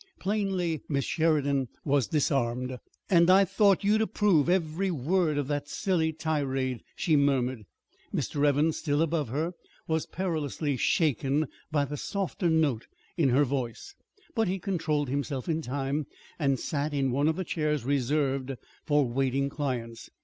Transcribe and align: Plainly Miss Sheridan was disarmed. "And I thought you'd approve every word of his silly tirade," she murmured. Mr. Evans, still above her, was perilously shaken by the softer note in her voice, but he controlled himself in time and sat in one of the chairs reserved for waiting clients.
Plainly 0.19 0.81
Miss 0.89 1.05
Sheridan 1.05 1.67
was 1.85 2.07
disarmed. 2.07 2.79
"And 3.07 3.29
I 3.29 3.45
thought 3.45 3.83
you'd 3.83 4.01
approve 4.01 4.49
every 4.49 4.89
word 4.89 5.37
of 5.37 5.49
his 5.49 5.69
silly 5.69 6.11
tirade," 6.11 6.81
she 6.95 7.15
murmured. 7.15 7.65
Mr. 8.11 8.43
Evans, 8.43 8.77
still 8.77 9.03
above 9.03 9.29
her, 9.29 9.53
was 9.87 10.07
perilously 10.07 10.75
shaken 10.75 11.45
by 11.71 11.85
the 11.85 11.97
softer 11.97 12.49
note 12.49 12.87
in 13.15 13.29
her 13.29 13.45
voice, 13.45 13.93
but 14.33 14.47
he 14.47 14.57
controlled 14.57 15.07
himself 15.09 15.47
in 15.47 15.61
time 15.61 16.07
and 16.39 16.59
sat 16.59 16.95
in 16.95 17.11
one 17.11 17.27
of 17.27 17.35
the 17.35 17.43
chairs 17.43 17.85
reserved 17.85 18.53
for 18.83 19.05
waiting 19.07 19.49
clients. 19.49 20.09